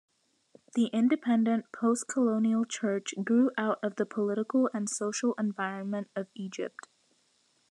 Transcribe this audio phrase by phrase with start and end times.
[0.73, 6.87] The independent, postcolonial church grew out of the political and social environment of Egypt.